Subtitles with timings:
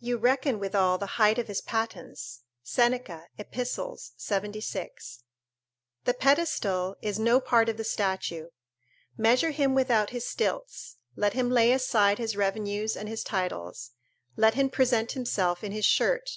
[0.00, 3.54] You reckon withal the height of his pattens." [Seneca, Ep.
[3.64, 5.22] 76.]
[6.04, 8.48] The pedestal is no part of the statue.
[9.16, 13.92] Measure him without his stilts; let him lay aside his revenues and his titles;
[14.36, 16.28] let him present himself in his shirt.